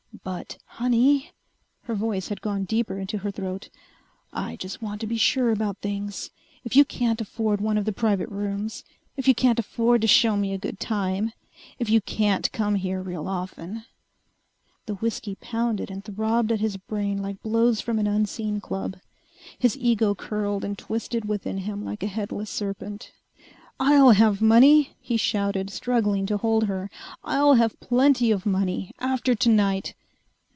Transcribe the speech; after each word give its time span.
"But, 0.23 0.59
honey!" 0.67 1.31
Her 1.83 1.95
voice 1.95 2.27
had 2.27 2.41
gone 2.41 2.65
deeper 2.65 2.99
into 2.99 3.17
her 3.19 3.31
throat. 3.31 3.69
"I 4.31 4.55
just 4.55 4.79
want 4.79 5.01
to 5.01 5.07
be 5.07 5.17
sure 5.17 5.51
about 5.51 5.79
things. 5.79 6.29
If 6.63 6.75
you 6.75 6.85
can't 6.85 7.19
afford 7.19 7.59
one 7.59 7.75
of 7.75 7.85
the 7.85 7.91
private 7.91 8.29
rooms 8.29 8.83
if 9.17 9.27
you 9.27 9.33
can't 9.33 9.57
afford 9.57 10.01
to 10.01 10.07
show 10.07 10.37
me 10.37 10.53
a 10.53 10.59
good 10.59 10.79
time 10.79 11.33
if 11.79 11.89
you 11.89 12.01
can't 12.01 12.51
come 12.51 12.75
here 12.75 13.01
real 13.01 13.27
often..." 13.27 13.85
The 14.85 14.93
whiskey 14.95 15.37
pounded 15.41 15.89
and 15.89 16.05
throbbed 16.05 16.51
at 16.51 16.59
his 16.59 16.77
brain 16.77 17.19
like 17.23 17.41
blows 17.41 17.81
from 17.81 17.97
an 17.97 18.05
unseen 18.05 18.59
club. 18.61 18.97
His 19.57 19.75
ego 19.75 20.13
curled 20.13 20.63
and 20.63 20.77
twisted 20.77 21.25
within 21.25 21.59
him 21.59 21.83
like 21.83 22.03
a 22.03 22.07
headless 22.07 22.51
serpent. 22.51 23.11
"I'll 23.79 24.11
have 24.11 24.39
money!" 24.39 24.91
he 24.99 25.17
shouted, 25.17 25.71
struggling 25.71 26.27
to 26.27 26.37
hold 26.37 26.65
her. 26.65 26.91
"I'll 27.23 27.55
have 27.55 27.79
plenty 27.79 28.29
of 28.29 28.45
money! 28.45 28.91
After 28.99 29.33
tonight!" 29.33 29.95